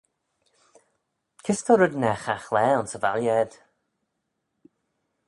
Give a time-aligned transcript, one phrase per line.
[1.43, 3.51] Kys ta reddyn er chaghlaa ayns y valley ayd?